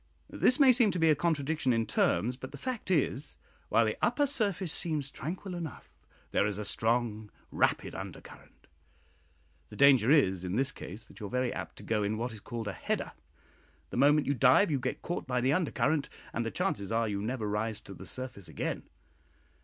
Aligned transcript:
This 0.31 0.59
may 0.59 0.71
seem 0.73 0.89
to 0.89 0.97
be 0.97 1.11
a 1.11 1.15
contradiction 1.15 1.71
in 1.73 1.85
terms; 1.85 2.35
but 2.35 2.51
the 2.51 2.57
fact 2.57 2.89
is, 2.89 3.37
while 3.69 3.85
the 3.85 3.97
upper 4.01 4.25
surface 4.25 4.73
seems 4.73 5.11
tranquil 5.11 5.53
enough, 5.53 5.95
there 6.31 6.47
is 6.47 6.57
a 6.57 6.65
strong 6.65 7.29
rapid 7.51 7.93
undercurrent. 7.93 8.65
The 9.69 9.75
danger 9.75 10.09
is, 10.09 10.43
in 10.43 10.55
this 10.55 10.71
case, 10.71 11.05
that 11.05 11.19
you 11.19 11.27
are 11.27 11.29
very 11.29 11.53
apt 11.53 11.75
to 11.75 11.83
go 11.83 12.01
in 12.01 12.17
what 12.17 12.33
is 12.33 12.39
called 12.39 12.67
a 12.67 12.73
"header." 12.73 13.11
The 13.91 13.97
moment 13.97 14.25
you 14.25 14.33
dive 14.33 14.71
you 14.71 14.79
get 14.79 15.03
caught 15.03 15.27
by 15.27 15.39
the 15.39 15.53
undercurrent, 15.53 16.09
and 16.33 16.43
the 16.43 16.49
chances 16.49 16.91
are 16.91 17.07
you 17.07 17.21
never 17.21 17.47
rise 17.47 17.79
to 17.81 17.93
the 17.93 18.07
surface 18.07 18.47
again. 18.47 18.89